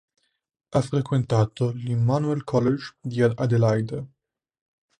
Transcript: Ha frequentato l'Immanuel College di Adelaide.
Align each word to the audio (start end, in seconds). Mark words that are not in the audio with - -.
Ha 0.71 0.81
frequentato 0.81 1.69
l'Immanuel 1.73 2.43
College 2.43 2.95
di 2.99 3.21
Adelaide. 3.21 4.03